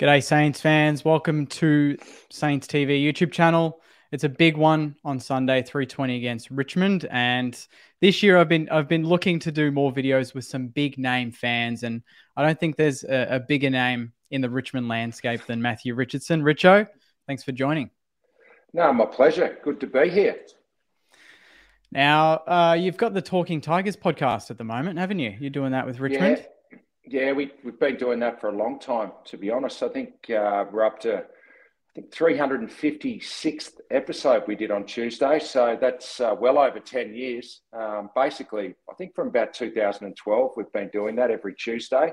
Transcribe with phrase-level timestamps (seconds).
[0.00, 1.04] G'day, Saints fans.
[1.04, 1.94] Welcome to
[2.30, 3.82] Saints TV YouTube channel.
[4.12, 7.06] It's a big one on Sunday, 320 against Richmond.
[7.10, 7.54] And
[8.00, 11.32] this year I've been I've been looking to do more videos with some big name
[11.32, 11.82] fans.
[11.82, 12.02] And
[12.34, 16.40] I don't think there's a, a bigger name in the Richmond landscape than Matthew Richardson.
[16.40, 16.88] Richo,
[17.26, 17.90] thanks for joining.
[18.72, 19.58] No, my pleasure.
[19.62, 20.40] Good to be here.
[21.92, 25.36] Now, uh, you've got the Talking Tigers podcast at the moment, haven't you?
[25.38, 26.38] You're doing that with Richmond?
[26.38, 26.46] Yeah.
[27.10, 29.82] Yeah, we, we've been doing that for a long time, to be honest.
[29.82, 35.40] I think uh, we're up to, I think, 356th episode we did on Tuesday.
[35.40, 37.62] So that's uh, well over 10 years.
[37.72, 42.12] Um, basically, I think from about 2012, we've been doing that every Tuesday.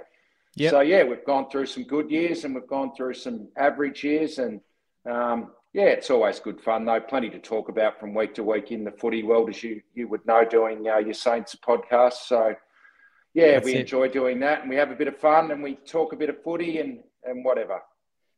[0.55, 0.71] Yep.
[0.71, 4.39] So, yeah, we've gone through some good years and we've gone through some average years.
[4.39, 4.61] And
[5.07, 7.01] um, yeah, it's always good fun, though.
[7.01, 10.07] Plenty to talk about from week to week in the footy world, as you, you
[10.07, 12.25] would know, doing uh, your Saints podcast.
[12.25, 12.55] So,
[13.37, 13.81] yeah, That's we it.
[13.81, 16.27] enjoy doing that and we have a bit of fun and we talk a bit
[16.27, 17.81] of footy and, and whatever.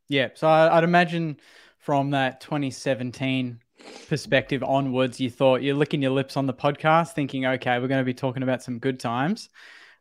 [0.10, 0.28] Yeah.
[0.34, 1.40] So I, would imagine
[1.78, 3.62] from that 2017
[4.10, 8.02] perspective onwards, you thought you're licking your lips on the podcast, thinking, okay, we're going
[8.02, 9.48] to be talking about some good times.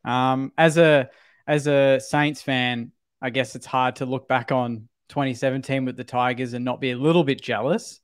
[0.05, 1.11] Um, as a
[1.47, 2.91] as a Saints fan,
[3.23, 6.91] I guess it's hard to look back on 2017 with the Tigers and not be
[6.91, 8.01] a little bit jealous.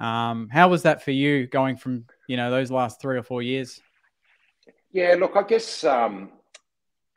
[0.00, 3.42] Um, how was that for you going from you know those last three or four
[3.42, 3.80] years?
[4.92, 6.30] Yeah, look, I guess um,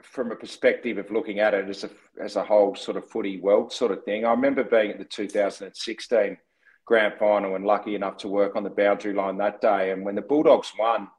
[0.02, 1.90] from a perspective of looking at it as a
[2.22, 5.04] as a whole sort of footy world sort of thing, I remember being at the
[5.04, 6.38] 2016
[6.86, 9.92] grand final and lucky enough to work on the boundary line that day.
[9.92, 11.09] And when the Bulldogs won,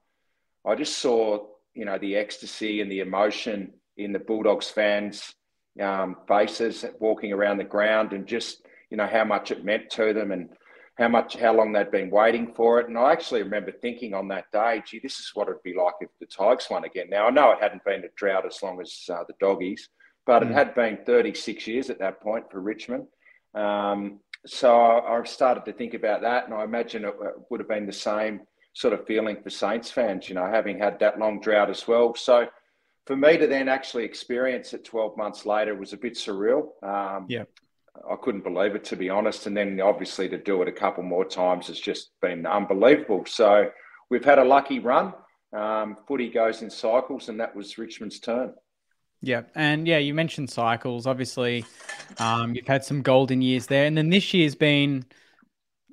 [0.65, 5.35] I just saw you know the ecstasy and the emotion in the Bulldogs fans'
[5.81, 10.15] um, faces walking around the ground, and just you know how much it meant to
[10.15, 10.49] them and
[10.99, 12.89] how much, how long they'd been waiting for it.
[12.89, 15.95] And I actually remember thinking on that day, gee, this is what it'd be like
[16.01, 17.11] if the Tigers won again.
[17.11, 19.91] Now, I know it hadn't been a drought as long as uh, the Doggies,
[20.25, 20.51] but mm.
[20.51, 23.07] it had been 36 years at that point for Richmond.
[23.55, 27.15] Um, so I, I, started to think about that, and I imagine it
[27.51, 28.43] would have been the same
[28.75, 32.15] sort of feeling for Saints fans, you know, having had that long drought as well.
[32.15, 32.47] So
[33.07, 36.71] for me to then actually experience it 12 months later was a bit surreal.
[36.83, 37.45] Um, yeah.
[38.11, 39.47] I couldn't believe it to be honest.
[39.47, 43.25] And then obviously to do it a couple more times has just been unbelievable.
[43.27, 43.71] So
[44.11, 45.15] we've had a lucky run.
[45.53, 48.55] Um, footy goes in cycles, and that was Richmond's turn.
[49.23, 51.07] Yeah, and yeah, you mentioned cycles.
[51.07, 51.65] Obviously,
[52.19, 55.05] um, you've had some golden years there, and then this year's been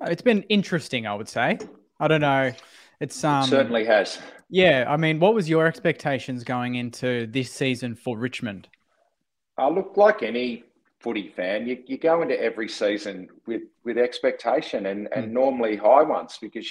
[0.02, 1.06] it's been interesting.
[1.06, 1.58] I would say.
[1.98, 2.52] I don't know.
[3.00, 4.18] It's um, it certainly has.
[4.50, 8.68] Yeah, I mean, what was your expectations going into this season for Richmond?
[9.56, 10.64] I uh, look like any
[11.04, 15.32] footy fan, you, you go into every season with, with expectation and, and mm.
[15.32, 16.68] normally high ones because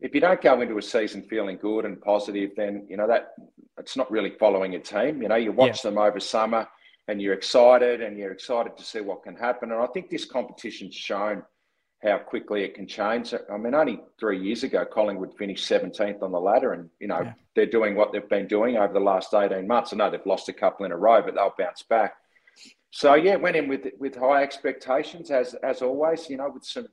[0.00, 3.34] if you don't go into a season feeling good and positive, then you know that
[3.78, 5.22] it's not really following a team.
[5.22, 5.90] You know, you watch yeah.
[5.90, 6.66] them over summer
[7.08, 9.70] and you're excited and you're excited to see what can happen.
[9.72, 11.42] And I think this competition's shown
[12.02, 13.32] how quickly it can change.
[13.50, 17.20] I mean, only three years ago, Collingwood finished 17th on the ladder, and you know
[17.22, 17.32] yeah.
[17.54, 19.92] they're doing what they've been doing over the last 18 months.
[19.92, 22.14] I know they've lost a couple in a row, but they'll bounce back.
[22.96, 26.30] So yeah, went in with with high expectations as as always.
[26.30, 26.88] You know, with some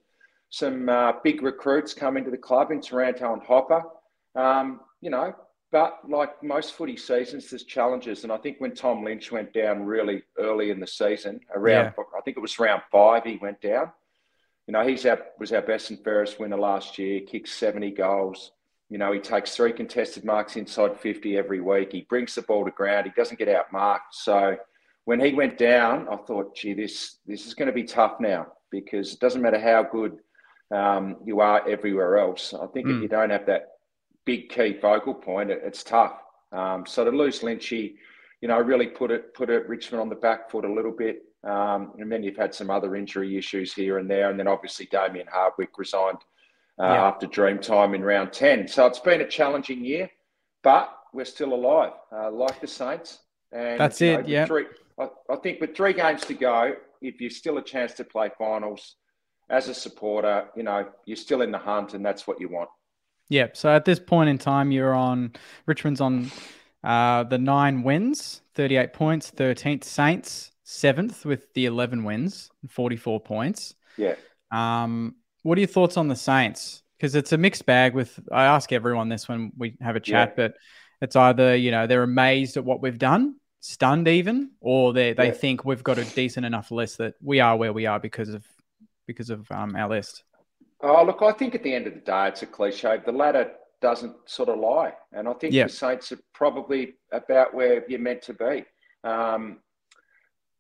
[0.50, 3.82] some uh, big recruits coming to the club in Taranto and Hopper.
[4.36, 5.34] Um, you know,
[5.72, 8.24] but like most footy seasons, there's challenges.
[8.24, 12.04] And I think when Tom Lynch went down really early in the season, around yeah.
[12.18, 13.90] I think it was round five, he went down.
[14.68, 17.22] You know, he's our was our best and fairest winner last year.
[17.22, 18.52] Kicks 70 goals.
[18.90, 21.94] You know, he takes three contested marks inside 50 every week.
[21.94, 23.06] He brings the ball to ground.
[23.06, 24.16] He doesn't get out marked.
[24.16, 24.58] So
[25.06, 28.48] when he went down, I thought, gee, this this is going to be tough now
[28.72, 30.20] because it doesn't matter how good
[30.72, 32.54] um, you are everywhere else.
[32.54, 32.92] I think mm.
[32.92, 33.02] if hmm.
[33.04, 33.74] you don't have that
[34.26, 36.14] big key focal point, it, it's tough.
[36.52, 37.96] Um, so to lose Lynchy,
[38.42, 41.24] you know, really put it put it Richmond on the back foot a little bit.
[41.44, 44.88] Um, and then you've had some other injury issues here and there, and then obviously
[44.90, 46.20] Damien Hardwick resigned
[46.80, 47.06] uh, yeah.
[47.06, 48.68] after Dreamtime in round ten.
[48.68, 50.10] So it's been a challenging year,
[50.64, 53.20] but we're still alive, uh, like the Saints.
[53.52, 54.22] And that's it.
[54.22, 54.46] Know, yeah.
[54.46, 54.66] Three,
[55.00, 58.30] I, I think with three games to go, if you're still a chance to play
[58.38, 58.96] finals,
[59.50, 62.70] as a supporter, you know, you're still in the hunt, and that's what you want.
[63.30, 63.48] Yeah.
[63.54, 65.34] So at this point in time, you're on
[65.66, 66.32] Richmond's on
[66.84, 73.76] uh, the nine wins, 38 points, 13th Saints, seventh with the 11 wins, 44 points.
[73.98, 74.16] Yeah.
[74.52, 76.84] Um, what are your thoughts on the Saints?
[76.98, 77.94] Because it's a mixed bag.
[77.94, 80.34] With I ask everyone this when we have a chat, yeah.
[80.36, 80.54] but
[81.02, 85.28] it's either you know they're amazed at what we've done, stunned even, or they they
[85.28, 85.32] yeah.
[85.32, 88.46] think we've got a decent enough list that we are where we are because of
[89.08, 90.24] because of um, our list.
[90.82, 92.98] Oh, look, I think at the end of the day, it's a cliche.
[93.06, 93.52] The ladder
[93.82, 98.22] doesn't sort of lie, and I think the Saints are probably about where you're meant
[98.24, 98.66] to be.
[99.06, 99.60] Um,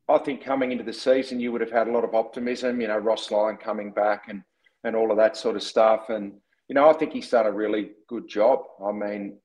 [0.07, 2.79] I think coming into the season, you would have had a lot of optimism.
[2.79, 4.43] You know, Ross Lyon coming back and
[4.85, 6.09] and all of that sort of stuff.
[6.09, 6.33] And
[6.69, 8.59] you know, I think he's done a really good job.
[8.85, 9.39] I mean,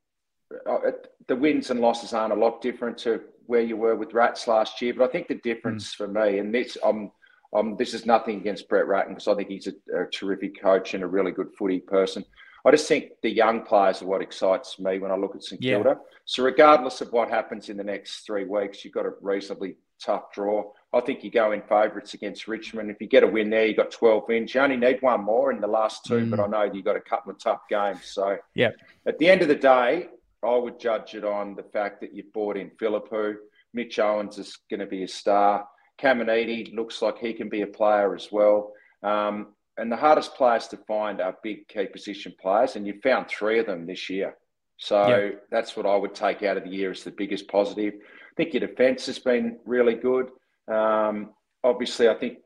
[0.64, 0.78] uh,
[1.26, 4.80] the wins and losses aren't a lot different to where you were with Rats last
[4.82, 5.96] year, but I think the difference mm.
[5.96, 7.10] for me, and this, I'm,
[7.54, 10.92] um, this is nothing against Brett Ratten because I think he's a, a, terrific coach
[10.92, 12.26] and a really good footy person.
[12.66, 15.62] I just think the young players are what excites me when I look at St
[15.62, 15.96] Kilda.
[15.96, 16.16] Yeah.
[16.26, 20.30] So regardless of what happens in the next three weeks, you've got a reasonably tough
[20.34, 20.70] draw.
[20.92, 22.90] I think you go in favourites against Richmond.
[22.90, 24.54] If you get a win there, you've got 12 wins.
[24.54, 26.30] You only need one more in the last two, mm.
[26.30, 28.04] but I know you've got a couple of tough games.
[28.04, 28.72] So yeah,
[29.06, 30.08] at the end of the day,
[30.44, 33.34] I would judge it on the fact that you've bought in Philippou.
[33.74, 35.66] Mitch Owens is going to be a star.
[36.00, 38.72] Caminiti looks like he can be a player as well.
[39.02, 43.28] Um, and the hardest players to find are big key position players, and you've found
[43.28, 44.36] three of them this year.
[44.76, 47.94] So that's what I would take out of the year as the biggest positive.
[47.94, 50.30] I think your defence has been really good.
[50.72, 51.30] Um,
[51.64, 52.38] obviously, I think,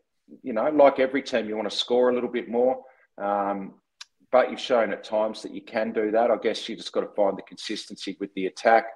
[0.42, 2.82] you know, like every team, you want to score a little bit more.
[3.18, 3.74] Um,
[4.32, 6.30] but you've shown at times that you can do that.
[6.30, 8.86] I guess you've just got to find the consistency with the attack.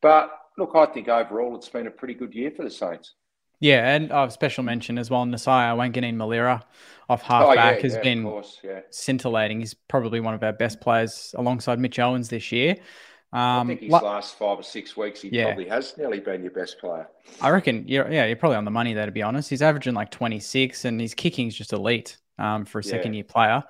[0.00, 3.14] But look, I think overall it's been a pretty good year for the Saints.
[3.60, 6.62] Yeah, and uh, special mention as well, Nasiah Wanganeen-Milera
[7.08, 8.80] off halfback oh, yeah, has yeah, been course, yeah.
[8.90, 9.58] scintillating.
[9.58, 12.76] He's probably one of our best players alongside Mitch Owens this year.
[13.32, 15.46] Um, I think his last five or six weeks, he yeah.
[15.46, 17.08] probably has nearly been your best player.
[17.40, 19.50] I reckon, you're, yeah, you're probably on the money there, to be honest.
[19.50, 23.64] He's averaging like 26 and his kicking's just elite um, for a second year player.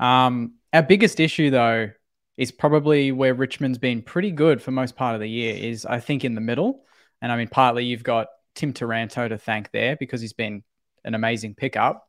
[0.00, 1.90] Um, our biggest issue, though,
[2.36, 6.00] is probably where Richmond's been pretty good for most part of the year, is I
[6.00, 6.84] think in the middle.
[7.22, 10.62] And I mean, partly you've got Tim Taranto to thank there because he's been
[11.04, 12.06] an amazing pickup.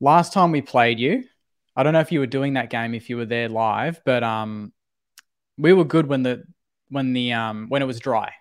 [0.00, 1.24] Last time we played you,
[1.76, 4.22] I don't know if you were doing that game if you were there live, but
[4.22, 4.72] um,
[5.56, 6.44] we were good when the
[6.88, 8.32] when the um when it was dry,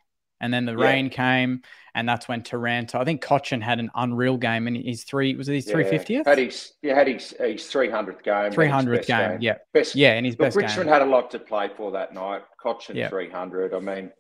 [0.41, 0.85] and then the yeah.
[0.85, 1.61] rain came,
[1.95, 2.99] and that's when Taranto.
[2.99, 5.89] I think Cotchin had an unreal game, and his three was it his three yeah.
[5.89, 6.25] fiftieth?
[6.25, 8.51] Had his yeah had his his three hundredth game.
[8.51, 10.55] Three hundredth game, game, yeah, best yeah, and his best.
[10.55, 10.93] Richmond game.
[10.93, 12.43] had a lot to play for that night.
[12.63, 13.09] Cotchin yeah.
[13.09, 13.73] three hundred.
[13.73, 14.11] I mean,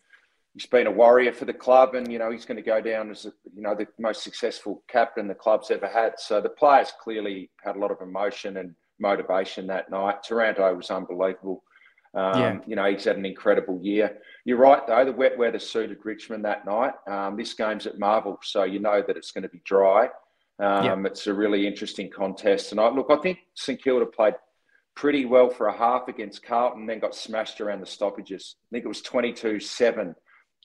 [0.53, 3.11] he's been a warrior for the club, and you know he's going to go down
[3.11, 6.13] as a, you know the most successful captain the club's ever had.
[6.17, 10.23] So the players clearly had a lot of emotion and motivation that night.
[10.23, 11.63] Taranto was unbelievable.
[12.13, 12.57] Um, yeah.
[12.65, 14.17] You know, he's had an incredible year.
[14.49, 16.93] You're right, though, the wet weather suited Richmond that night.
[17.07, 20.05] Um, this game's at Marvel, so you know that it's going to be dry.
[20.57, 21.03] Um, yeah.
[21.05, 22.71] It's a really interesting contest.
[22.71, 24.33] And I, look, I think St Kilda played
[24.95, 28.55] pretty well for a half against Carlton, then got smashed around the stoppages.
[28.63, 30.15] I think it was 22 7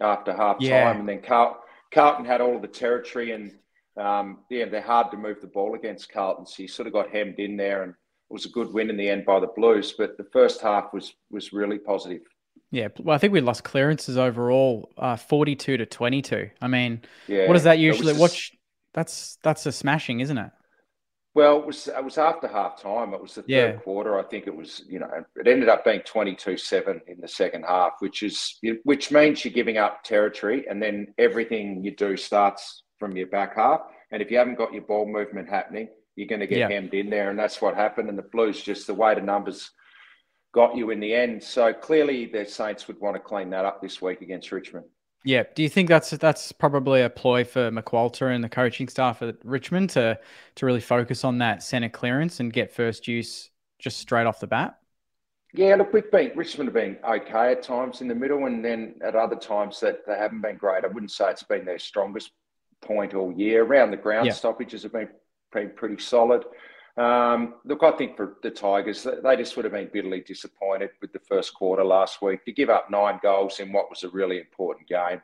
[0.01, 0.67] after half time.
[0.67, 0.91] Yeah.
[0.91, 3.53] And then Carl, Carlton had all of the territory, and
[4.01, 6.47] um, yeah, they're hard to move the ball against Carlton.
[6.47, 7.83] So you sort of got hemmed in there.
[7.83, 10.63] And it was a good win in the end by the Blues, but the first
[10.63, 12.23] half was was really positive.
[12.75, 16.51] Yeah, well, I think we lost clearances overall, uh, forty-two to twenty-two.
[16.61, 18.15] I mean, yeah, what does that usually?
[18.15, 18.53] Watch,
[18.93, 20.51] that's that's a smashing, isn't it?
[21.35, 23.15] Well, it was it was after half time.
[23.15, 24.19] It was the third quarter.
[24.19, 24.83] I think it was.
[24.89, 29.45] You know, it ended up being 22-7 in the second half, which is which means
[29.45, 33.83] you're giving up territory, and then everything you do starts from your back half.
[34.11, 36.69] And if you haven't got your ball movement happening, you're going to get yeah.
[36.69, 37.31] hemmed in there.
[37.31, 38.09] And that's what happened.
[38.09, 39.71] And the Blues, just the way the numbers
[40.55, 41.43] got you in the end.
[41.43, 44.87] So clearly, the Saints would want to clean that up this week against Richmond.
[45.25, 45.43] Yeah.
[45.55, 49.37] Do you think that's that's probably a ploy for McQualter and the coaching staff at
[49.43, 50.19] Richmond to
[50.55, 54.47] to really focus on that centre clearance and get first use just straight off the
[54.47, 54.79] bat?
[55.55, 58.97] Yeah, look, we've been Richmond have been okay at times in the middle, and then
[59.05, 60.85] at other times that they haven't been great.
[60.85, 62.31] I wouldn't say it's been their strongest
[62.83, 63.65] point all year.
[63.65, 64.33] Around the ground, yeah.
[64.33, 65.09] stoppages have been
[65.53, 66.45] been pretty solid.
[66.97, 71.13] Um, look, I think for the Tigers, they just would have been bitterly disappointed with
[71.13, 74.39] the first quarter last week to give up nine goals in what was a really
[74.39, 75.21] important game.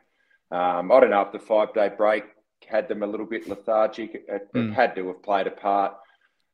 [0.51, 2.25] Um, I don't know if the five day break
[2.67, 4.25] had them a little bit lethargic.
[4.27, 4.73] It, mm.
[4.73, 5.95] had to have played a part.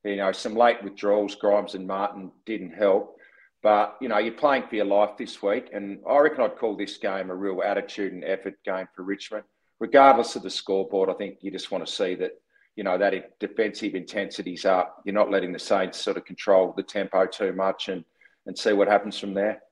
[0.03, 3.17] You know, some late withdrawals, Grimes and Martin didn't help.
[3.63, 5.69] But, you know, you're playing for your life this week.
[5.73, 9.43] And I reckon I'd call this game a real attitude and effort game for Richmond.
[9.79, 12.39] Regardless of the scoreboard, I think you just want to see that
[12.77, 15.01] you know that defensive intensity's up.
[15.03, 18.05] You're not letting the Saints sort of control the tempo too much, and
[18.45, 19.63] and see what happens from there.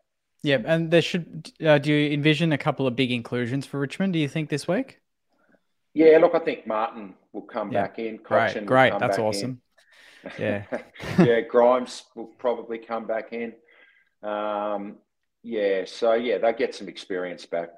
[0.43, 1.51] Yeah, and there should.
[1.63, 4.13] Uh, do you envision a couple of big inclusions for Richmond?
[4.13, 4.99] Do you think this week?
[5.93, 7.83] Yeah, look, I think Martin will come yeah.
[7.83, 8.17] back in.
[8.17, 9.51] Cotchin great, great, that's awesome.
[9.51, 9.61] In.
[10.39, 10.63] Yeah,
[11.19, 13.53] yeah, Grimes will probably come back in.
[14.27, 14.95] Um,
[15.43, 17.69] yeah, so yeah, they get some experience back.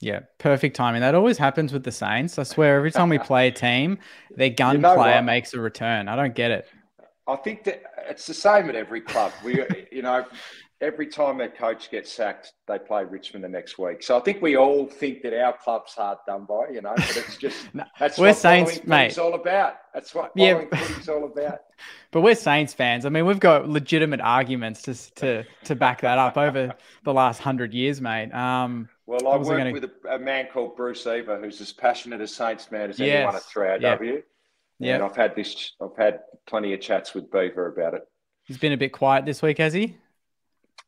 [0.00, 1.00] Yeah, perfect timing.
[1.00, 2.38] That always happens with the Saints.
[2.38, 3.98] I swear, every time we play a team,
[4.36, 5.24] their gun you know player what?
[5.24, 6.08] makes a return.
[6.08, 6.68] I don't get it.
[7.26, 9.32] I think that it's the same at every club.
[9.44, 9.62] We,
[9.92, 10.24] you know,
[10.80, 14.02] every time their coach gets sacked, they play Richmond the next week.
[14.02, 17.16] So I think we all think that our club's hard done by, you know, but
[17.16, 19.06] it's just no, that's we're what Saints, mate.
[19.08, 19.74] It's all about.
[19.92, 20.64] That's what yeah.
[20.72, 21.58] footy's all about.
[22.10, 23.04] But we're Saints fans.
[23.04, 26.74] I mean, we've got legitimate arguments to to to back that up over
[27.04, 28.32] the last hundred years, mate.
[28.32, 29.72] Um, well, I worked gonna...
[29.72, 33.16] with a, a, man called Bruce Eva, who's as passionate a Saints fan as yes.
[33.16, 33.80] anyone at 3AW.
[33.80, 34.24] Yep.
[34.80, 35.72] Yeah, and I've had this.
[35.80, 38.02] I've had plenty of chats with Beaver about it.
[38.44, 39.96] He's been a bit quiet this week, has he?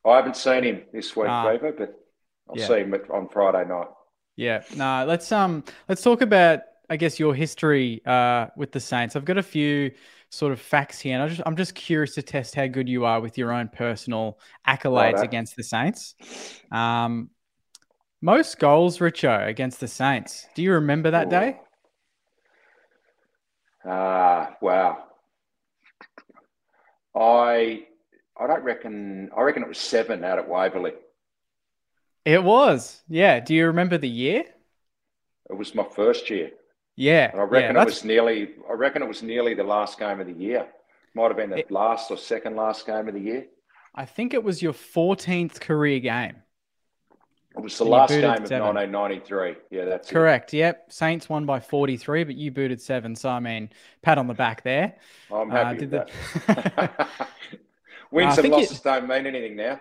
[0.05, 1.51] I haven't seen him this week, ah.
[1.51, 1.99] Beaver, but
[2.49, 2.67] I'll yeah.
[2.69, 3.89] see him on Friday night.
[4.37, 4.63] Yeah.
[4.77, 6.61] No, let's um let's talk about
[6.91, 9.17] I guess your history uh with the Saints.
[9.17, 9.93] I've got a few
[10.29, 13.07] sort of facts here, and I just I'm just curious to test how good you
[13.07, 15.25] are with your own personal accolades right.
[15.25, 16.15] against the Saints.
[16.71, 17.31] Um,
[18.21, 20.47] most goals, Richo, against the Saints.
[20.55, 21.31] Do you remember that Ooh.
[21.31, 21.61] day?
[23.85, 25.05] Ah, uh, wow.
[27.15, 27.87] I
[28.39, 29.31] I don't reckon.
[29.37, 30.93] I reckon it was seven out at Waverley.
[32.25, 33.41] It was, yeah.
[33.41, 34.45] Do you remember the year?
[35.49, 36.51] It was my first year.
[36.97, 38.51] Yeah, and I reckon yeah, it was nearly.
[38.69, 40.67] I reckon it was nearly the last game of the year.
[41.15, 43.47] Might have been the it, last or second last game of the year.
[43.95, 46.37] I think it was your 14th career game.
[47.57, 48.75] It was the and last game of seven.
[48.75, 49.57] 1993.
[49.71, 50.55] Yeah, that's correct.
[50.55, 50.59] It.
[50.59, 53.17] Yep, Saints won by 43, but you booted seven.
[53.17, 53.71] So I mean,
[54.03, 54.97] pat on the back there.
[55.33, 57.09] I'm happy uh, with that.
[58.13, 58.85] Wins uh, and losses you...
[58.85, 59.81] don't mean anything now.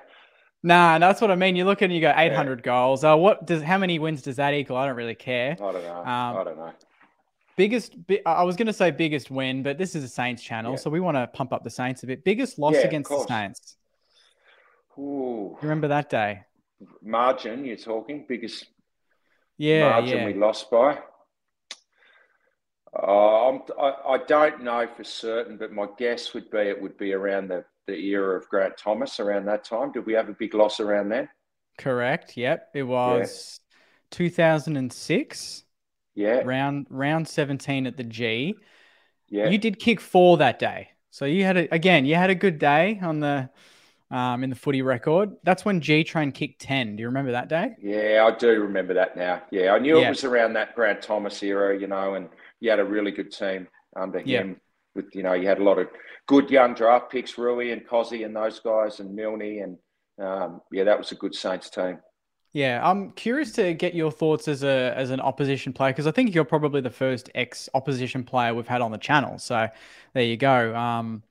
[0.61, 1.55] Nah, that's what I mean.
[1.55, 2.63] You look and you go 800 yeah.
[2.63, 3.03] goals.
[3.03, 4.75] Uh, what does how many wins does that equal?
[4.75, 5.53] I don't really care.
[5.53, 5.99] I don't know.
[5.99, 6.73] Um, I don't know.
[7.55, 7.95] Biggest,
[8.25, 10.77] I was going to say biggest win, but this is a Saints channel, yeah.
[10.77, 12.23] so we want to pump up the Saints a bit.
[12.23, 13.75] Biggest loss yeah, against the Saints.
[14.97, 15.51] Ooh.
[15.51, 16.43] You remember that day?
[17.01, 18.65] Margin, you're talking biggest.
[19.57, 20.25] Yeah, margin yeah.
[20.25, 20.99] we lost by.
[22.95, 27.13] Uh, I, I don't know for certain, but my guess would be it would be
[27.13, 29.91] around the the era of Grant Thomas around that time.
[29.91, 31.27] Did we have a big loss around then?
[31.77, 32.37] Correct.
[32.37, 32.69] Yep.
[32.75, 33.59] It was
[34.11, 34.17] yeah.
[34.17, 35.63] 2006.
[36.15, 36.41] Yeah.
[36.43, 38.55] Round round 17 at the G.
[39.29, 39.49] Yeah.
[39.49, 40.89] You did kick four that day.
[41.11, 43.49] So you had a, again, you had a good day on the
[44.11, 45.31] um, in the footy record.
[45.43, 46.95] That's when G Train kicked 10.
[46.95, 47.75] Do you remember that day?
[47.81, 49.41] Yeah, I do remember that now.
[49.51, 50.07] Yeah, I knew yeah.
[50.07, 53.31] it was around that Grant Thomas era, you know, and you had a really good
[53.31, 54.59] team under him.
[54.95, 55.87] With you know, you had a lot of
[56.25, 59.77] good young draft picks, Roo and Cozzy and those guys, and Milne, and
[60.19, 61.99] um, yeah, that was a good Saints team.
[62.51, 66.11] Yeah, I'm curious to get your thoughts as a as an opposition player because I
[66.11, 69.37] think you're probably the first ex opposition player we've had on the channel.
[69.37, 69.67] So
[70.13, 70.75] there you go.
[70.75, 71.21] Um,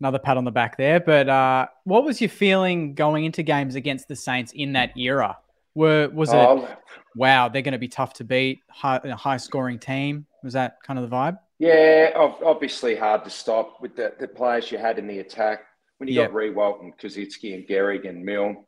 [0.00, 1.00] another pat on the back there.
[1.00, 5.38] But uh, what was your feeling going into games against the Saints in that era?
[5.74, 6.68] Were was it oh,
[7.14, 7.48] wow?
[7.48, 8.60] They're going to be tough to beat.
[8.70, 10.26] High, high scoring team.
[10.42, 11.38] Was that kind of the vibe?
[11.58, 15.60] Yeah, obviously hard to stop with the, the players you had in the attack.
[15.98, 16.30] When you yep.
[16.30, 18.64] got Riewoldt and Koschitzke and Gehrig and Milne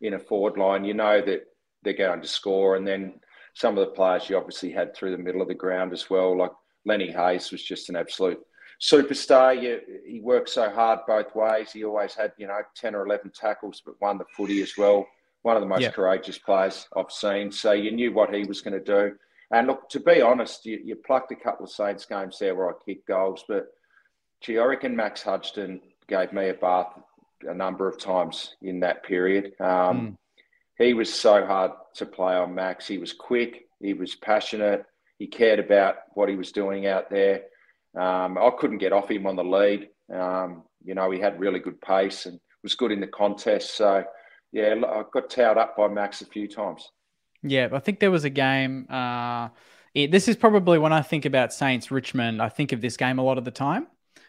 [0.00, 1.42] in a forward line, you know that
[1.82, 2.74] they're going to score.
[2.74, 3.14] And then
[3.54, 6.36] some of the players you obviously had through the middle of the ground as well,
[6.36, 6.50] like
[6.84, 8.40] Lenny Hayes was just an absolute
[8.82, 9.60] superstar.
[9.62, 11.72] You, he worked so hard both ways.
[11.72, 15.06] He always had, you know, 10 or 11 tackles, but won the footy as well.
[15.42, 15.94] One of the most yep.
[15.94, 17.50] courageous players I've seen.
[17.50, 19.16] So you knew what he was going to do.
[19.52, 22.70] And look, to be honest, you, you plucked a couple of Saints games there where
[22.70, 23.66] I kicked goals, but
[24.40, 26.98] gee, I reckon Max Hudghton gave me a bath
[27.42, 29.52] a number of times in that period.
[29.60, 30.16] Um, mm.
[30.78, 32.88] He was so hard to play on Max.
[32.88, 34.86] He was quick, he was passionate,
[35.18, 37.42] he cared about what he was doing out there.
[37.94, 39.88] Um, I couldn't get off him on the lead.
[40.12, 43.76] Um, you know, he had really good pace and was good in the contest.
[43.76, 44.04] So,
[44.52, 46.90] yeah, I got towed up by Max a few times.
[47.42, 48.86] Yeah, I think there was a game.
[48.88, 49.48] Uh,
[49.94, 53.18] it, this is probably when I think about Saints Richmond, I think of this game
[53.18, 53.86] a lot of the time.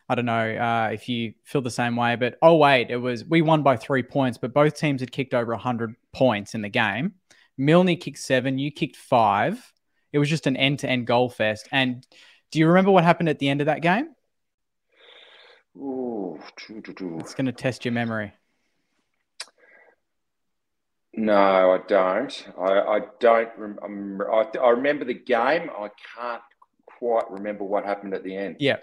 [0.09, 3.23] I don't know uh, if you feel the same way, but oh wait, it was
[3.23, 6.69] we won by three points, but both teams had kicked over hundred points in the
[6.69, 7.13] game.
[7.57, 9.71] Milne kicked seven, you kicked five.
[10.11, 11.67] It was just an end-to-end goal fest.
[11.71, 12.05] And
[12.53, 14.09] do you remember what happened at the end of that game?
[15.75, 18.31] Ooh, it's going to test your memory.
[21.15, 22.47] No, I don't.
[22.59, 23.49] I, I don't.
[23.57, 25.71] Rem- I, I remember the game.
[25.75, 26.41] I can't
[26.85, 28.57] quite remember what happened at the end.
[28.59, 28.77] Yeah,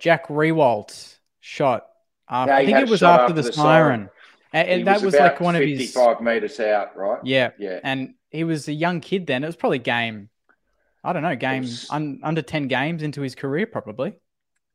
[0.00, 1.86] Jack Riewoldt shot.
[2.28, 4.00] After, I think it was after, after, the, the siren.
[4.00, 4.10] siren.
[4.52, 7.20] And, and that was, was like one of his fifty-five meters out, right?
[7.22, 7.78] Yeah, yeah.
[7.84, 9.44] And he was a young kid then.
[9.44, 10.28] It was probably game.
[11.04, 14.14] I don't know, games un, under ten games into his career, probably.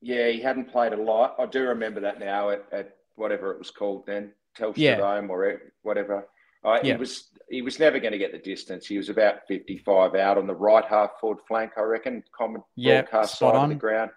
[0.02, 1.36] Yeah, he hadn't played a lot.
[1.40, 4.96] I do remember that now at, at whatever it was called then, Telstra yeah.
[4.98, 6.28] Dome or whatever.
[6.64, 6.94] Uh, yeah.
[6.94, 8.86] He was he was never going to get the distance.
[8.86, 12.24] He was about 55 out on the right half forward flank, I reckon.
[12.36, 13.66] Common yep, broadcast side on.
[13.66, 14.12] of the ground.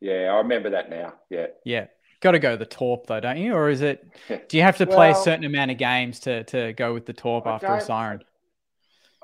[0.00, 1.14] Yeah, I remember that now.
[1.30, 1.46] Yeah.
[1.64, 1.86] Yeah.
[2.20, 3.54] got to go the Torp though, don't you?
[3.54, 4.06] Or is it?
[4.48, 7.12] Do you have to play a certain amount of games to to go with the
[7.14, 8.22] Torp I after a siren?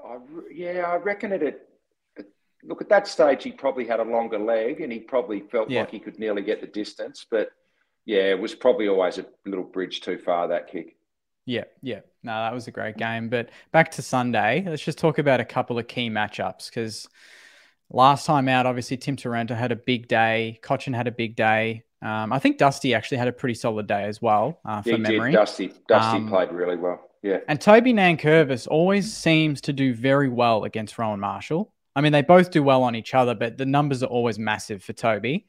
[0.05, 0.17] I,
[0.53, 1.69] yeah, I reckon it.
[2.64, 5.81] Look at that stage, he probably had a longer leg, and he probably felt Yeah.
[5.81, 7.26] like he could nearly get the distance.
[7.28, 7.50] But
[8.04, 10.97] yeah, it was probably always a little bridge too far that kick.
[11.45, 12.00] Yeah, yeah.
[12.23, 13.28] No, that was a great game.
[13.28, 17.09] But back to Sunday, let's just talk about a couple of key matchups because
[17.90, 20.61] last time out, obviously Tim Taranto had a big day.
[20.62, 21.83] Cotchin had a big day.
[22.00, 24.97] Um, I think Dusty actually had a pretty solid day as well uh, for Yeah,
[24.99, 25.31] memory.
[25.33, 25.37] did.
[25.37, 27.09] Dusty, Dusty Um, played really well.
[27.23, 31.73] Yeah, And Toby Nankervis always seems to do very well against Rowan Marshall.
[31.95, 34.83] I mean, they both do well on each other, but the numbers are always massive
[34.83, 35.47] for Toby.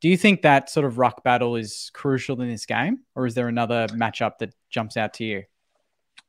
[0.00, 3.34] Do you think that sort of ruck battle is crucial in this game, or is
[3.34, 5.44] there another matchup that jumps out to you?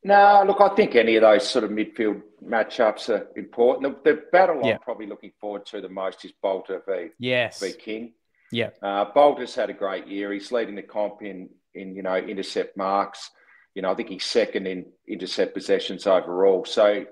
[0.03, 4.03] No, look, I think any of those sort of midfield matchups are important.
[4.03, 4.73] The, the battle Yeah.
[4.73, 7.59] I'm probably looking forward to the most is Balta v, Yes.
[7.61, 8.13] v King.
[8.51, 8.71] Yeah.
[8.81, 10.31] Uh, Balta's had a great year.
[10.33, 13.31] He's leading the comp in, in, you know, intercept marks.
[13.75, 16.65] You know, I think he's second in intercept possessions overall.
[16.65, 17.05] So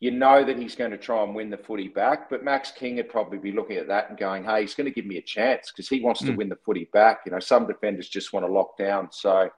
[0.00, 2.30] you know that he's going to try and win the footy back.
[2.30, 4.94] But Max King would probably be looking at that and going, hey, he's going to
[4.94, 6.36] give me a chance because he wants to Mm.
[6.36, 7.22] win the footy back.
[7.26, 9.10] You know, some defenders just want to lock down.
[9.10, 9.50] So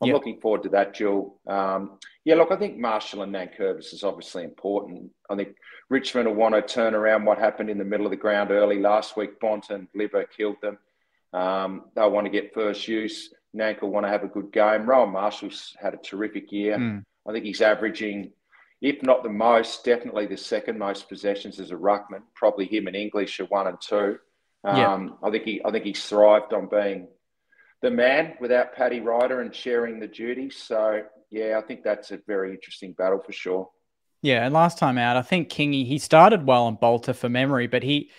[0.00, 0.12] I'm Yeah.
[0.14, 1.40] looking forward to that, Jill.
[1.48, 5.10] Um, yeah, look, I think Marshall and Nankervis is obviously important.
[5.28, 5.56] I think
[5.88, 8.78] Richmond will want to turn around what happened in the middle of the ground early
[8.78, 9.40] last week.
[9.40, 9.88] Bont and
[10.36, 10.78] killed them.
[11.32, 13.34] Um, they'll want to get first use.
[13.56, 14.88] Nank will want to have a good game.
[14.88, 16.78] Rowan Marshall's had a terrific year.
[16.78, 17.04] Mm.
[17.26, 18.32] I think he's averaging,
[18.80, 22.22] if not the most, definitely the second most possessions as a ruckman.
[22.34, 24.18] Probably him and English are one and two.
[24.70, 24.92] Yeah.
[24.94, 27.08] Um, I think he, I think he's thrived on being
[27.82, 30.56] the man without Paddy Ryder and sharing the duties.
[30.56, 33.70] So yeah, I think that's a very interesting battle for sure.
[34.22, 37.68] Yeah, and last time out, I think Kingy he started well on Balta for memory,
[37.68, 38.10] but he,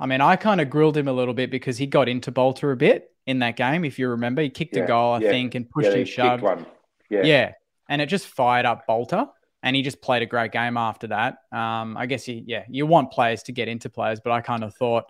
[0.00, 2.68] I mean, I kind of grilled him a little bit because he got into Balta
[2.70, 3.84] a bit in that game.
[3.84, 6.04] If you remember, he kicked Yeah, a goal, I yeah, think, and pushed yeah, he
[6.20, 6.42] and shoved.
[6.42, 6.66] one.
[7.10, 7.22] Yeah.
[7.22, 7.52] Yeah.
[7.88, 9.30] and it just fired up Balta,
[9.62, 11.38] and he just played a great game after that.
[11.52, 14.64] Um, I guess you, yeah, you want players to get into players, but I kind
[14.64, 15.04] of thought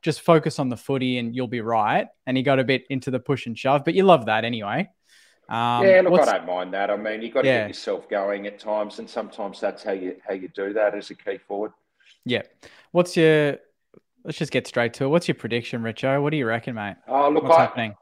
[0.00, 2.06] just focus on the footy and you'll be right.
[2.26, 4.88] And he got a bit into the push and shove, but you love that anyway.
[5.48, 6.90] Um, yeah, look, I don't mind that.
[6.90, 7.60] I mean, you've got to Yeah.
[7.60, 11.08] get yourself going at times, and sometimes that's how you how you do that as
[11.10, 11.72] a key forward.
[12.26, 12.42] Yeah.
[12.92, 13.58] What's your?
[14.24, 15.08] Let's just get straight to it.
[15.08, 16.22] What's your prediction, Richo?
[16.22, 16.96] What do you reckon, mate?
[17.06, 17.94] Oh, look, What's I, happening?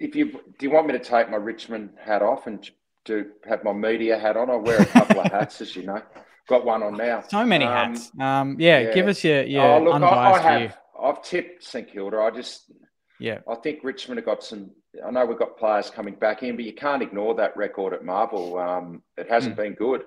[0.00, 2.68] if you do, you want me to take my Richmond hat off and
[3.04, 4.50] do have my media hat on?
[4.50, 6.02] I wear a couple of hats, as you know.
[6.48, 7.22] Got one on now.
[7.28, 8.10] So many Um, hats.
[8.18, 8.92] Um, yeah, yeah.
[8.94, 10.60] give us your your oh, look, I, I unbiased have.
[10.60, 10.70] view.
[11.02, 12.18] I've tipped St Kilda.
[12.18, 12.70] I just
[13.18, 14.70] Yeah, I think Richmond have got some.
[15.06, 18.04] I know we've got players coming back in, but you can't ignore that record at
[18.04, 18.58] Marvel.
[18.58, 19.62] Um, it hasn't Hmm.
[19.62, 20.02] been good.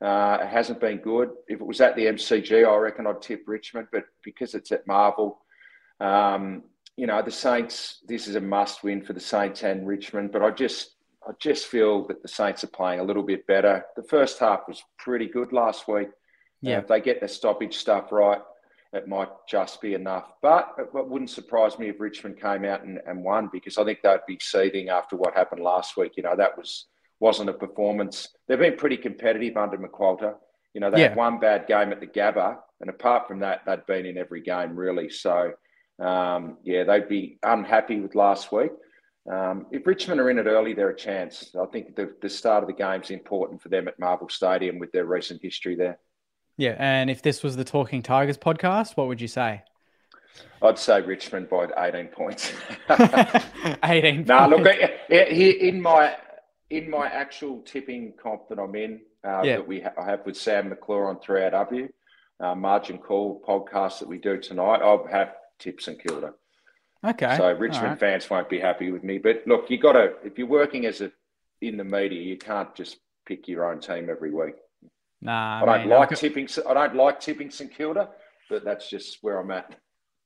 [0.00, 1.30] Uh, it hasn't been good.
[1.46, 4.86] If it was at the MCG, I reckon I'd tip Richmond, but because it's at
[4.86, 5.40] Marvel,
[6.00, 6.64] um,
[6.96, 8.00] you know the Saints.
[8.06, 10.32] This is a must-win for the Saints and Richmond.
[10.32, 10.93] But I just,
[11.26, 13.84] I just feel that the Saints are playing a little bit better.
[13.96, 16.08] The first half was pretty good last week.
[16.08, 16.78] Uh, Yeah.
[16.78, 18.40] if they get the stoppage stuff right,
[18.92, 20.32] it might just be enough.
[20.40, 23.84] But it it wouldn't surprise me if Richmond came out and, and won because I
[23.84, 26.16] think they'd be seething after what happened last week.
[26.16, 26.86] You know, that was
[27.20, 28.28] wasn't a performance.
[28.46, 30.34] They've been pretty competitive under McQualter.
[30.74, 31.08] You know, they Yeah.
[31.08, 34.40] had one bad game at the Gabba, and apart from that, they'd been in every
[34.42, 35.08] game really.
[35.08, 35.54] So,
[36.00, 38.72] um, yeah, they'd be unhappy with last week.
[39.30, 41.54] Um, if Richmond are in it early, they're a chance.
[41.60, 44.92] I think the, the start of the game's important for them at Marvel Stadium with
[44.92, 45.98] their recent history there.
[46.58, 46.76] yeah.
[46.78, 49.62] And if this was the Talking Tigers podcast, what would you say?
[50.62, 52.52] I'd say Richmond by 18 points.
[53.84, 54.24] Eighteen.
[54.28, 54.80] no, look, points.
[55.10, 56.16] eh, here in my
[56.70, 59.56] in my actual tipping comp that I'm in, uh, Yeah.
[59.56, 61.88] that we ha- I have with Sam McClure on 3AW,
[62.40, 66.34] uh, Margin Call podcast that we do tonight, I'll have tips and Kilda.
[67.04, 67.36] Okay.
[67.36, 68.00] So Richmond right.
[68.00, 69.18] fans won't be happy with me.
[69.18, 71.12] But look, you got to if you're working as a
[71.60, 74.54] in the media, you can't just pick your own team every week.
[75.20, 76.48] Nah, I don't like I've tipping.
[76.68, 78.10] I don't like tipping St Kilda,
[78.48, 79.74] but that's just where I'm at.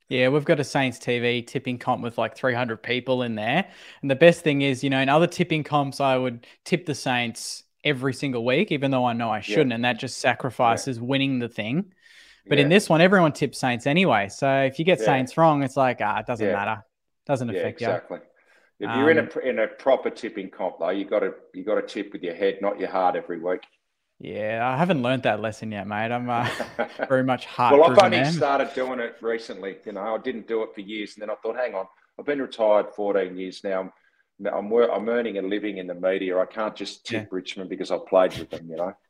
[0.08, 3.68] Yeah, we've got a Saints TV tipping comp with like 300 people in there.
[4.00, 6.94] And the best thing is, you know, in other tipping comps, I would tip the
[6.94, 9.72] Saints every single week, even though I know I shouldn't.
[9.72, 11.92] And that just sacrifices winning the thing.
[12.48, 14.28] But in this one, everyone tips Saints anyway.
[14.28, 15.04] So if you get Yeah.
[15.06, 16.52] Saints wrong, it's like, ah, it doesn't Yeah.
[16.52, 16.84] matter.
[17.26, 18.18] Doesn't yeah, affect exactly.
[18.80, 21.64] If you're in Um, a in a proper tipping comp though, you got to you
[21.64, 23.62] got to tip with your head, not your heart, every week.
[24.20, 26.10] Yeah, I haven't learned that lesson yet, mate.
[26.10, 26.48] I'm uh,
[27.08, 28.32] very much heart well, I've only man.
[28.32, 29.76] started doing it recently.
[29.84, 31.86] You know, I didn't do it for years, and then I thought, hang on,
[32.18, 33.80] I've been retired 14 years now.
[33.80, 33.92] I'm
[34.46, 36.38] I'm, I'm earning a living in the media.
[36.38, 38.68] I can't just tip Richmond because I played with them.
[38.70, 38.94] You know.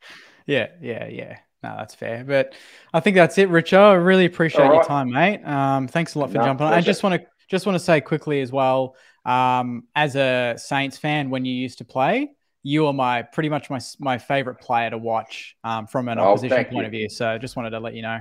[0.47, 1.39] Yeah, yeah, yeah.
[1.63, 2.25] No, that's fair.
[2.25, 2.55] But
[2.95, 3.79] I think that's it, Richo.
[3.79, 5.43] I really appreciate All your time, mate.
[5.45, 6.73] Um, thanks a lot for No, jumping on.
[6.73, 8.95] I just want to just want to say quickly as well,
[9.25, 12.31] um, as a Saints fan, when you used to play,
[12.63, 16.33] you are my pretty much my my favorite player to watch um, from an oh,
[16.33, 16.85] opposition point you.
[16.85, 17.09] of view.
[17.09, 18.21] So just wanted to let you know.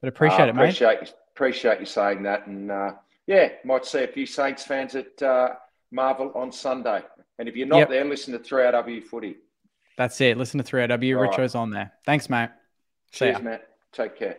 [0.00, 0.62] But appreciate uh, it, mate.
[0.62, 2.92] Appreciate appreciate you saying that, and uh,
[3.26, 5.50] yeah, might see a few Saints fans at uh,
[5.90, 7.02] Marvel on Sunday.
[7.38, 7.90] And if you're not yep.
[7.90, 9.36] there, listen to 3AW Footy.
[9.96, 10.36] That's it.
[10.36, 10.98] Listen to 3AW.
[10.98, 11.60] Richo's right.
[11.60, 11.92] on there.
[12.04, 12.50] Thanks, mate.
[13.12, 13.68] Cheers, Matt.
[13.92, 14.38] Take care.